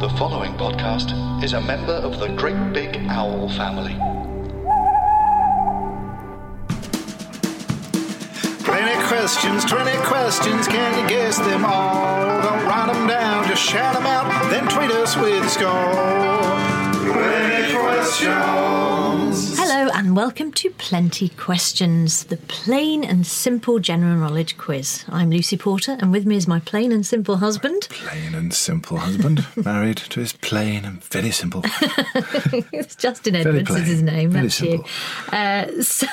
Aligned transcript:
The 0.00 0.08
following 0.16 0.54
podcast 0.54 1.44
is 1.44 1.52
a 1.52 1.60
member 1.60 1.92
of 1.92 2.18
the 2.20 2.28
Great 2.28 2.72
Big 2.72 2.96
Owl 3.10 3.50
family. 3.50 3.92
20 8.64 9.06
questions, 9.08 9.62
20 9.66 9.98
questions, 10.06 10.68
can 10.68 11.02
you 11.02 11.06
guess 11.06 11.36
them 11.36 11.66
all? 11.66 12.40
Don't 12.40 12.64
write 12.64 12.90
them 12.90 13.08
down, 13.08 13.46
just 13.46 13.62
shout 13.62 13.92
them 13.92 14.06
out, 14.06 14.50
then 14.50 14.66
tweet 14.68 14.90
us 14.90 15.18
with 15.18 15.44
a 15.44 15.48
score. 15.50 15.92
20 17.12 17.74
questions. 17.74 18.89
And 20.10 20.16
welcome 20.16 20.50
to 20.54 20.70
Plenty 20.70 21.28
Questions, 21.28 22.24
the 22.24 22.36
plain 22.36 23.04
and 23.04 23.24
simple 23.24 23.78
general 23.78 24.16
knowledge 24.16 24.58
quiz. 24.58 25.04
I'm 25.08 25.30
Lucy 25.30 25.56
Porter 25.56 25.96
and 26.00 26.10
with 26.10 26.26
me 26.26 26.34
is 26.34 26.48
my 26.48 26.58
plain 26.58 26.90
and 26.90 27.06
simple 27.06 27.36
husband. 27.36 27.86
Plain 27.90 28.34
and 28.34 28.52
simple 28.52 28.96
husband, 28.96 29.46
married 29.64 29.98
to 29.98 30.18
his 30.18 30.32
plain 30.32 30.84
and 30.84 31.00
very 31.04 31.30
simple. 31.30 31.62
it's 32.72 32.96
Justin 32.96 33.36
Edwards 33.36 33.68
plain, 33.68 33.82
is 33.82 33.88
his 33.88 34.02
name, 34.02 34.30
very 34.32 34.48
that's 34.48 34.60
you. 34.60 34.84
Uh, 35.30 35.80
so 35.80 36.08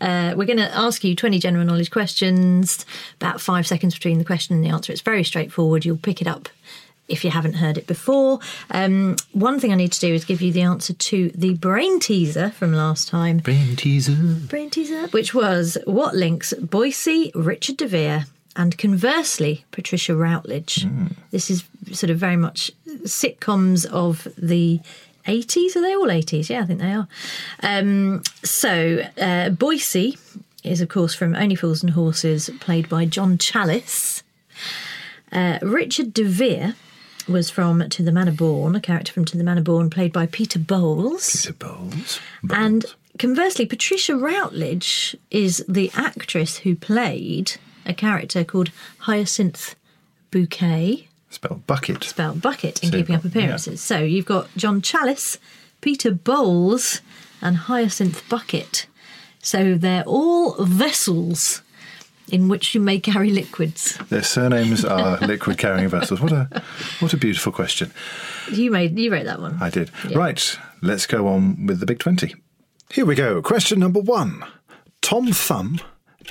uh, 0.00 0.32
we're 0.34 0.46
going 0.46 0.56
to 0.56 0.74
ask 0.74 1.04
you 1.04 1.14
20 1.14 1.38
general 1.38 1.66
knowledge 1.66 1.90
questions, 1.90 2.86
about 3.16 3.42
five 3.42 3.66
seconds 3.66 3.92
between 3.92 4.16
the 4.16 4.24
question 4.24 4.56
and 4.56 4.64
the 4.64 4.70
answer. 4.70 4.90
It's 4.90 5.02
very 5.02 5.22
straightforward. 5.22 5.84
You'll 5.84 5.98
pick 5.98 6.22
it 6.22 6.26
up 6.26 6.48
if 7.08 7.24
you 7.24 7.30
haven't 7.30 7.54
heard 7.54 7.78
it 7.78 7.86
before. 7.86 8.38
Um, 8.70 9.16
one 9.32 9.58
thing 9.58 9.72
I 9.72 9.76
need 9.76 9.92
to 9.92 10.00
do 10.00 10.12
is 10.12 10.24
give 10.24 10.42
you 10.42 10.52
the 10.52 10.62
answer 10.62 10.92
to 10.92 11.30
the 11.30 11.54
brain 11.54 11.98
teaser 12.00 12.50
from 12.50 12.72
last 12.72 13.08
time. 13.08 13.38
Brain 13.38 13.76
teaser. 13.76 14.14
brain 14.14 14.70
teaser, 14.70 15.08
which 15.08 15.34
was 15.34 15.78
what 15.86 16.14
links 16.14 16.52
Boycie, 16.54 17.32
Richard 17.34 17.78
DeVere, 17.78 18.24
and 18.56 18.76
conversely 18.76 19.64
Patricia 19.70 20.14
Routledge. 20.14 20.86
This 21.30 21.50
is 21.50 21.64
sort 21.92 22.10
of 22.10 22.18
very 22.18 22.36
much 22.36 22.70
sitcoms 23.04 23.86
of 23.86 24.28
the 24.36 24.80
80s. 25.26 25.76
Are 25.76 25.82
they 25.82 25.94
all 25.94 26.08
80s? 26.08 26.48
Yeah, 26.48 26.62
I 26.62 26.66
think 26.66 26.80
they 26.80 26.92
are. 26.92 27.08
Um, 27.62 28.22
so 28.42 28.98
uh, 29.16 29.50
Boycie 29.50 30.18
is, 30.64 30.80
of 30.80 30.88
course, 30.88 31.14
from 31.14 31.34
Only 31.36 31.54
Fools 31.54 31.82
and 31.82 31.92
Horses, 31.92 32.50
played 32.60 32.88
by 32.88 33.04
John 33.04 33.38
Challis. 33.38 34.22
Uh, 35.30 35.58
Richard 35.62 36.12
DeVere 36.12 36.74
was 37.28 37.50
from 37.50 37.88
To 37.88 38.02
the 38.02 38.12
Manor 38.12 38.32
Born, 38.32 38.74
a 38.74 38.80
character 38.80 39.12
from 39.12 39.24
To 39.26 39.36
the 39.36 39.44
Manor 39.44 39.62
Born, 39.62 39.90
played 39.90 40.12
by 40.12 40.26
Peter 40.26 40.58
Bowles. 40.58 41.30
Peter 41.42 41.52
Bowles. 41.52 42.20
And 42.50 42.84
conversely, 43.18 43.66
Patricia 43.66 44.16
Routledge 44.16 45.16
is 45.30 45.64
the 45.68 45.90
actress 45.94 46.58
who 46.58 46.74
played 46.74 47.56
a 47.86 47.94
character 47.94 48.44
called 48.44 48.70
Hyacinth 49.00 49.74
Bouquet, 50.30 51.08
Spelled 51.30 51.66
bucket. 51.66 52.04
spelled 52.04 52.40
Bucket, 52.40 52.82
in 52.82 52.90
So 52.90 52.96
Keeping 52.98 53.14
Up 53.16 53.24
Appearances. 53.24 53.80
So 53.82 53.98
you've 53.98 54.26
got 54.26 54.48
John 54.56 54.80
Challis, 54.80 55.38
Peter 55.80 56.10
Bowles, 56.10 57.00
and 57.42 57.56
Hyacinth 57.56 58.26
Bucket. 58.28 58.86
So 59.40 59.74
they're 59.76 60.04
all 60.04 60.62
vessels 60.64 61.62
in 62.30 62.48
which 62.48 62.74
you 62.74 62.80
may 62.80 63.00
carry 63.00 63.30
liquids. 63.30 63.96
Their 64.08 64.22
surnames 64.22 64.84
are 64.84 65.18
liquid 65.26 65.58
carrying 65.58 65.88
vessels. 65.88 66.20
What 66.20 66.32
a 66.32 66.62
what 67.00 67.12
a 67.12 67.16
beautiful 67.16 67.52
question. 67.52 67.92
You 68.50 68.70
made 68.70 68.98
you 68.98 69.12
wrote 69.12 69.24
that 69.24 69.40
one. 69.40 69.58
I 69.60 69.70
did. 69.70 69.90
Yeah. 70.08 70.18
Right, 70.18 70.58
let's 70.82 71.06
go 71.06 71.26
on 71.28 71.66
with 71.66 71.80
the 71.80 71.86
big 71.86 71.98
20. 71.98 72.34
Here 72.90 73.04
we 73.04 73.14
go. 73.14 73.42
Question 73.42 73.80
number 73.80 74.00
one 74.00 74.44
Tom 75.00 75.32
Thumb, 75.32 75.80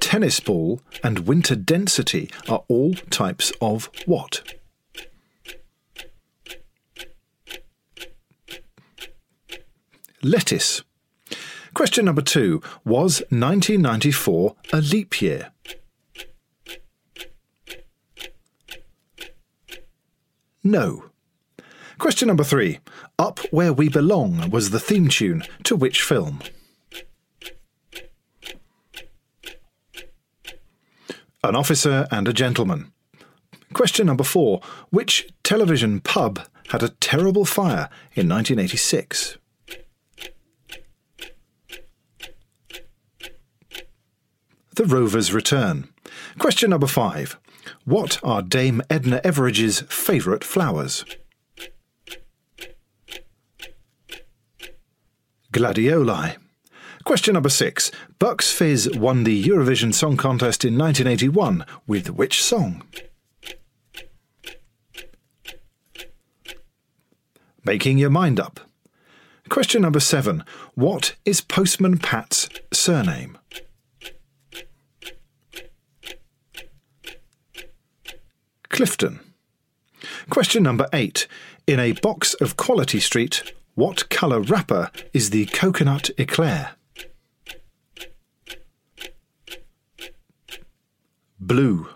tennis 0.00 0.40
ball, 0.40 0.80
and 1.02 1.20
winter 1.20 1.56
density 1.56 2.30
are 2.48 2.64
all 2.68 2.94
types 2.94 3.52
of 3.60 3.90
what? 4.06 4.42
Lettuce. 10.22 10.82
Question 11.74 12.04
number 12.04 12.22
two 12.22 12.62
Was 12.84 13.20
1994 13.30 14.56
a 14.72 14.80
leap 14.80 15.20
year? 15.20 15.50
No. 20.64 21.04
Question 21.98 22.28
number 22.28 22.42
three. 22.42 22.80
Up 23.18 23.38
Where 23.50 23.72
We 23.72 23.90
Belong 23.90 24.48
was 24.50 24.70
the 24.70 24.80
theme 24.80 25.08
tune 25.08 25.44
to 25.64 25.76
which 25.76 26.02
film? 26.02 26.40
An 31.44 31.54
officer 31.54 32.08
and 32.10 32.26
a 32.26 32.32
gentleman. 32.32 32.90
Question 33.74 34.06
number 34.06 34.24
four. 34.24 34.62
Which 34.88 35.28
television 35.42 36.00
pub 36.00 36.40
had 36.68 36.82
a 36.82 36.88
terrible 36.88 37.44
fire 37.44 37.90
in 38.14 38.26
1986? 38.28 39.36
The 44.76 44.84
Rovers 44.86 45.32
return. 45.32 45.93
Question 46.38 46.70
number 46.70 46.86
five. 46.86 47.38
What 47.84 48.18
are 48.22 48.42
Dame 48.42 48.82
Edna 48.90 49.20
Everage's 49.24 49.80
favourite 49.82 50.44
flowers? 50.44 51.04
Gladioli. 55.52 56.36
Question 57.04 57.34
number 57.34 57.48
six. 57.48 57.90
Bucks 58.18 58.50
Fizz 58.50 58.96
won 58.96 59.24
the 59.24 59.44
Eurovision 59.44 59.94
Song 59.94 60.16
Contest 60.16 60.64
in 60.64 60.76
1981 60.76 61.64
with 61.86 62.10
which 62.10 62.42
song? 62.42 62.82
Making 67.64 67.98
your 67.98 68.10
mind 68.10 68.40
up. 68.40 68.60
Question 69.48 69.82
number 69.82 70.00
seven. 70.00 70.44
What 70.74 71.14
is 71.24 71.40
Postman 71.40 71.98
Pat's 71.98 72.48
surname? 72.72 73.38
Clifton. 78.74 79.20
Question 80.30 80.64
number 80.64 80.88
eight. 80.92 81.28
In 81.64 81.78
a 81.78 81.92
box 81.92 82.34
of 82.34 82.56
Quality 82.56 82.98
Street, 82.98 83.54
what 83.76 84.08
colour 84.08 84.40
wrapper 84.40 84.90
is 85.12 85.30
the 85.30 85.46
coconut 85.46 86.10
eclair? 86.18 86.72
Blue. 91.38 91.88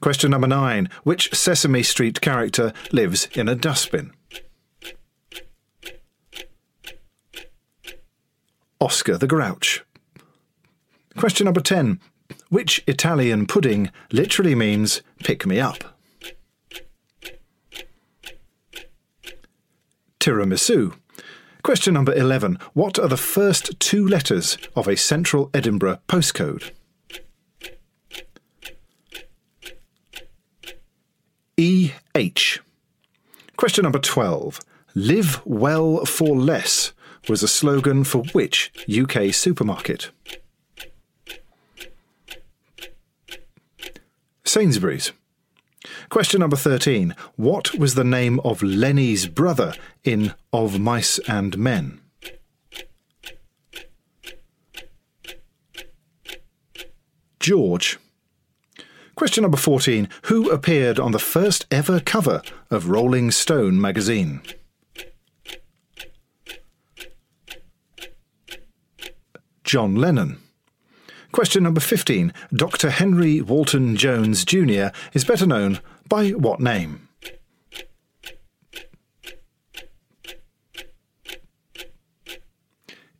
Question 0.00 0.30
number 0.30 0.46
nine. 0.46 0.88
Which 1.02 1.34
Sesame 1.34 1.82
Street 1.82 2.20
character 2.20 2.72
lives 2.92 3.26
in 3.34 3.48
a 3.48 3.56
dustbin? 3.56 4.12
Oscar 8.80 9.18
the 9.18 9.26
Grouch. 9.26 9.82
Question 11.16 11.46
number 11.46 11.60
10. 11.60 11.98
Which 12.54 12.84
Italian 12.86 13.46
pudding 13.46 13.90
literally 14.12 14.54
means 14.54 15.02
pick 15.24 15.44
me 15.44 15.58
up? 15.58 15.98
Tiramisu. 20.20 20.94
Question 21.64 21.94
number 21.94 22.14
11. 22.14 22.60
What 22.72 22.96
are 22.96 23.08
the 23.08 23.16
first 23.16 23.80
two 23.80 24.06
letters 24.06 24.56
of 24.76 24.86
a 24.86 24.96
central 24.96 25.50
Edinburgh 25.52 25.98
postcode? 26.06 26.70
EH. 31.58 32.60
Question 33.56 33.82
number 33.82 33.98
12. 33.98 34.60
Live 34.94 35.44
well 35.44 36.04
for 36.04 36.36
less 36.36 36.92
was 37.28 37.42
a 37.42 37.48
slogan 37.48 38.04
for 38.04 38.22
which 38.32 38.70
UK 38.88 39.34
supermarket? 39.34 40.12
Sainsbury's. 44.54 45.10
Question 46.10 46.38
number 46.38 46.54
13. 46.54 47.16
What 47.34 47.76
was 47.76 47.96
the 47.96 48.04
name 48.04 48.38
of 48.44 48.62
Lennie's 48.62 49.26
brother 49.26 49.74
in 50.04 50.32
Of 50.52 50.78
Mice 50.78 51.18
and 51.26 51.58
Men? 51.58 52.00
George. 57.40 57.98
Question 59.16 59.42
number 59.42 59.56
14. 59.56 60.08
Who 60.26 60.48
appeared 60.48 61.00
on 61.00 61.10
the 61.10 61.18
first 61.18 61.66
ever 61.72 61.98
cover 61.98 62.40
of 62.70 62.88
Rolling 62.88 63.32
Stone 63.32 63.80
magazine? 63.80 64.40
John 69.64 69.96
Lennon. 69.96 70.43
Question 71.34 71.64
number 71.64 71.80
15. 71.80 72.32
Dr. 72.54 72.90
Henry 72.90 73.40
Walton 73.40 73.96
Jones 73.96 74.44
Jr. 74.44 74.90
is 75.14 75.24
better 75.24 75.46
known 75.46 75.80
by 76.08 76.28
what 76.28 76.60
name? 76.60 77.08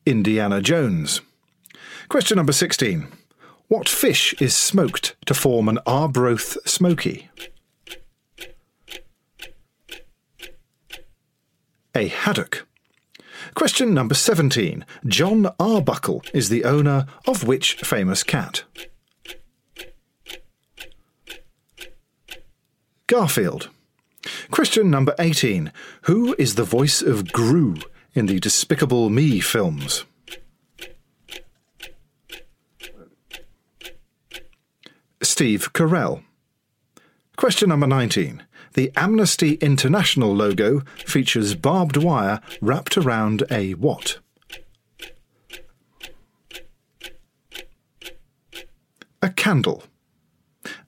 Indiana 0.06 0.62
Jones. 0.62 1.22
Question 2.08 2.36
number 2.36 2.52
16. 2.52 3.08
What 3.66 3.88
fish 3.88 4.32
is 4.40 4.54
smoked 4.54 5.16
to 5.26 5.34
form 5.34 5.68
an 5.68 5.80
Arbroath 5.84 6.56
smokie? 6.64 7.26
A 11.96 12.06
haddock. 12.06 12.63
Question 13.54 13.94
number 13.94 14.14
17. 14.14 14.84
John 15.06 15.46
Arbuckle 15.60 16.22
is 16.32 16.48
the 16.48 16.64
owner 16.64 17.06
of 17.26 17.44
which 17.46 17.74
famous 17.76 18.22
cat? 18.22 18.64
Garfield. 23.06 23.70
Question 24.50 24.90
number 24.90 25.14
18. 25.18 25.70
Who 26.02 26.34
is 26.38 26.56
the 26.56 26.64
voice 26.64 27.00
of 27.00 27.32
Gru 27.32 27.76
in 28.14 28.26
the 28.26 28.40
Despicable 28.40 29.08
Me 29.10 29.40
films? 29.40 30.04
Steve 35.22 35.72
Carell. 35.72 36.22
Question 37.36 37.68
number 37.68 37.86
19. 37.86 38.42
The 38.74 38.90
Amnesty 38.96 39.52
International 39.54 40.34
logo 40.34 40.80
features 41.06 41.54
barbed 41.54 41.96
wire 41.96 42.40
wrapped 42.60 42.96
around 42.96 43.44
a 43.48 43.74
what? 43.74 44.18
A 49.22 49.30
candle. 49.30 49.84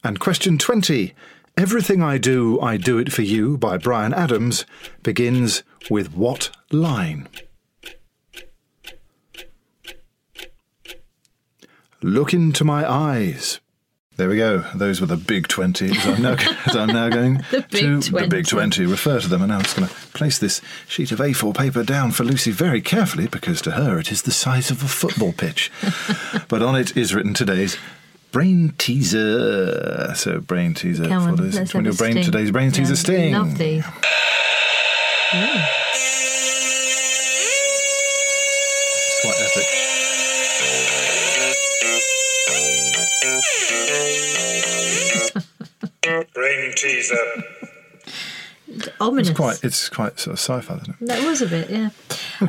And 0.03 0.19
question 0.19 0.59
20. 0.59 1.15
Everything 1.57 2.03
I 2.03 2.19
Do, 2.19 2.61
I 2.61 2.77
Do 2.77 2.99
It 2.99 3.13
For 3.13 3.23
You 3.23 3.57
by 3.57 3.79
Bryan 3.79 4.13
Adams 4.13 4.67
begins 5.05 5.63
with 5.89 6.13
what 6.13 6.51
line? 6.73 7.29
Look 12.03 12.35
into 12.35 12.65
my 12.65 12.89
eyes. 12.89 13.61
There 14.17 14.31
we 14.31 14.37
go. 14.39 14.65
Those 14.75 15.01
were 15.03 15.07
the 15.07 15.17
big 15.19 15.47
20. 15.47 15.93
So 15.93 16.13
I'm 16.15 16.23
now, 16.23 16.37
so 16.73 16.81
I'm 16.81 16.89
now 16.89 17.11
going 17.11 17.45
The 17.51 17.61
to 17.63 18.01
20. 18.01 18.11
the 18.25 18.29
big 18.29 18.47
20. 18.47 18.87
Refer 18.87 19.21
to 19.21 19.29
them, 19.29 19.43
and 19.43 19.51
now 19.51 19.57
I'm 19.57 19.63
just 19.63 19.77
going 19.77 19.89
to 19.89 19.95
place 20.15 20.39
this 20.39 20.63
sheet 20.89 21.13
of 21.13 21.19
A4 21.19 21.55
paper 21.55 21.83
down 21.83 22.13
for 22.13 22.25
Lucy 22.25 22.51
very 22.51 22.81
carefully 22.81 23.27
because 23.27 23.61
to 23.63 23.73
her 23.73 23.99
it 23.99 24.11
is 24.11 24.23
the 24.23 24.31
size 24.31 24.71
of 24.71 24.83
a 24.83 24.89
football 24.89 25.33
pitch. 25.35 25.71
but 26.49 26.63
on 26.63 26.75
it 26.77 26.97
is 26.97 27.15
written 27.15 27.35
today's 27.35 27.77
brain 28.33 28.73
teaser. 28.79 30.15
So, 30.15 30.41
brain 30.41 30.73
teaser. 30.73 31.09
Come 31.09 31.23
on, 31.23 31.37
for 31.37 31.43
this. 31.43 31.55
let's 31.57 31.75
When 31.75 31.85
have 31.85 31.95
your 32.01 32.09
a 32.09 32.13
brain, 32.13 32.25
today's 32.25 32.51
brain 32.51 32.73
teaser 32.73 32.93
Yeah, 32.95 32.99
sting. 32.99 33.33
Love 33.35 33.59
these. 33.59 33.85
Brain 46.35 46.73
teaser. 46.77 47.17
Ominous. 49.01 49.31
It's 49.31 49.37
quite, 49.37 49.65
it's 49.65 49.89
quite 49.89 50.21
sort 50.21 50.35
of 50.35 50.39
sci-fi, 50.39 50.75
isn't 50.77 50.91
it? 50.91 50.97
That 51.07 51.27
was 51.27 51.43
a 51.43 51.47
bit, 51.47 51.71
yeah. 51.71 51.91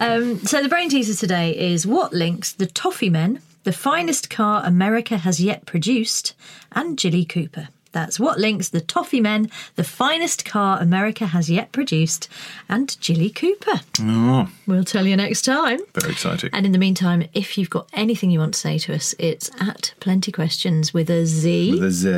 Um, 0.01 0.39
so 0.39 0.61
the 0.61 0.67
brain 0.67 0.89
teaser 0.89 1.17
today 1.17 1.57
is 1.57 1.87
what 1.87 2.11
links 2.11 2.51
the 2.51 2.65
Toffee 2.65 3.09
Men, 3.09 3.39
the 3.63 3.71
finest 3.71 4.29
car 4.29 4.61
America 4.65 5.17
has 5.17 5.39
yet 5.39 5.65
produced, 5.65 6.33
and 6.73 6.99
Jilly 6.99 7.23
Cooper. 7.23 7.69
That's 7.91 8.19
what 8.19 8.39
links 8.39 8.69
the 8.69 8.81
Toffee 8.81 9.21
Men, 9.21 9.49
the 9.75 9.83
finest 9.83 10.45
car 10.45 10.79
America 10.79 11.27
has 11.27 11.49
yet 11.49 11.71
produced, 11.71 12.27
and 12.69 12.99
Jilly 13.01 13.29
Cooper. 13.29 13.81
Oh, 14.01 14.49
We'll 14.67 14.83
tell 14.83 15.05
you 15.07 15.15
next 15.15 15.43
time. 15.43 15.79
very 15.93 16.11
exciting. 16.11 16.49
And 16.53 16.65
in 16.65 16.71
the 16.73 16.77
meantime, 16.77 17.27
if 17.33 17.57
you've 17.57 17.69
got 17.69 17.89
anything 17.93 18.29
you 18.31 18.39
want 18.39 18.53
to 18.53 18.59
say 18.59 18.77
to 18.79 18.93
us, 18.95 19.15
it's 19.19 19.49
at 19.59 19.93
Plenty 19.99 20.31
Questions 20.31 20.93
with 20.93 21.09
a 21.09 21.25
Z. 21.25 21.71
With 21.71 21.83
a 21.83 21.91
Z. 21.91 22.09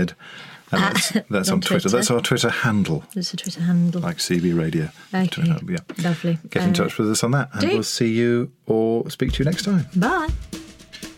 And 0.71 0.83
that's, 0.83 1.09
that's 1.29 1.49
on, 1.49 1.55
On 1.55 1.61
Twitter. 1.61 1.79
Twitter. 1.81 1.89
That's 1.89 2.11
our 2.11 2.21
Twitter 2.21 2.49
handle, 2.49 3.03
There's 3.13 3.33
a 3.33 3.37
Twitter 3.37 3.61
handle. 3.61 4.01
like 4.01 4.17
CB 4.17 4.57
Radio. 4.57 4.89
Okay. 5.13 5.27
Twitter 5.27 5.57
yeah. 5.67 5.77
Lovely. 6.03 6.37
Get 6.49 6.63
in 6.63 6.69
Uh, 6.69 6.73
touch 6.73 6.97
with 6.97 7.09
us 7.09 7.23
on 7.23 7.31
that, 7.31 7.49
and 7.53 7.61
do. 7.61 7.67
we'll 7.69 7.83
see 7.83 8.11
you 8.13 8.51
or 8.67 9.09
speak 9.09 9.31
to 9.33 9.39
you 9.43 9.49
next 9.49 9.63
time. 9.65 9.87
Bye. 9.95 10.29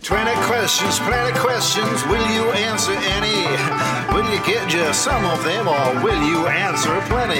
20 0.02 0.32
questions, 0.46 0.98
plenty 0.98 1.38
questions. 1.38 2.04
Will 2.06 2.26
you 2.32 2.50
answer 2.52 2.92
any? 2.92 3.46
Will 4.12 4.28
you 4.32 4.40
get 4.44 4.68
just 4.68 5.02
some 5.04 5.24
of 5.24 5.44
them, 5.44 5.68
or 5.68 6.02
will 6.02 6.20
you 6.26 6.48
answer 6.48 7.00
plenty? 7.02 7.38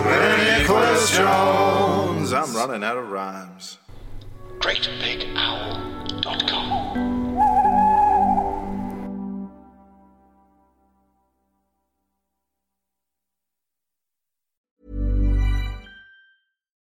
Plenty 0.00 0.64
questions. 0.64 2.32
I'm 2.32 2.54
running 2.54 2.84
out 2.84 2.98
of 2.98 3.10
rhymes. 3.10 3.78
GreatBigOwl.com. 4.60 7.09